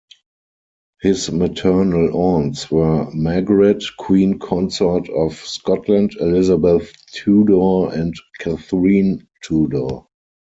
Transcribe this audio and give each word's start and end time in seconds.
His 1.03 1.31
maternal 1.31 2.09
aunts 2.17 2.71
were 2.71 3.07
Margaret, 3.11 3.83
queen 3.99 4.39
consort 4.39 5.07
of 5.11 5.35
Scotland, 5.35 6.13
Elizabeth 6.19 6.91
Tudor 7.11 7.89
and 7.95 8.15
Katherine 8.39 9.27
Tudor. 9.43 9.99